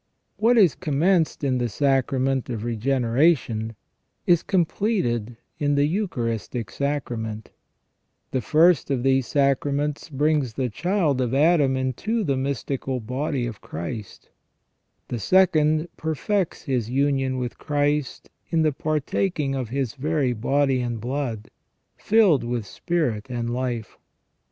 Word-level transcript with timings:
What 0.37 0.57
is 0.57 0.73
commenced 0.73 1.43
in 1.43 1.59
the 1.59 1.69
sacrament 1.69 2.49
of 2.49 2.63
regeneration 2.63 3.75
is 4.25 4.41
completed 4.41 5.37
in 5.59 5.75
the 5.75 5.85
Eucharistic 5.85 6.71
Sacrament 6.71 7.51
The 8.31 8.41
first 8.41 8.89
of 8.89 9.03
these 9.03 9.27
sacraments 9.27 10.09
brings 10.09 10.53
the 10.55 10.71
child 10.71 11.21
of 11.21 11.35
Adam 11.35 11.77
into 11.77 12.23
the 12.23 12.35
mystical 12.35 12.99
body 12.99 13.45
of 13.45 13.61
Christ; 13.61 14.29
the 15.09 15.19
second 15.19 15.87
perfects 15.97 16.63
his 16.63 16.89
union 16.89 17.37
with 17.37 17.59
Christ 17.59 18.31
in 18.49 18.63
the 18.63 18.73
partaking 18.73 19.53
of 19.53 19.69
His 19.69 19.93
very 19.93 20.33
body 20.33 20.81
and 20.81 20.99
blood, 20.99 21.51
filled 21.95 22.43
with 22.43 22.65
spirit 22.65 23.27
and 23.29 23.51
life. 23.53 23.99